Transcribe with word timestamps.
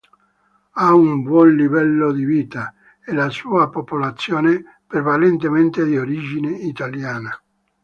Ha 0.77 0.93
un 0.95 1.21
buon 1.21 1.55
livello 1.55 2.11
di 2.11 2.25
vita, 2.25 2.73
e 3.05 3.13
la 3.13 3.29
sua 3.29 3.69
popolazione 3.69 4.79
prevalentemente 4.87 5.85
di 5.85 5.95
origine 5.95 6.49
italiana. 6.49 7.39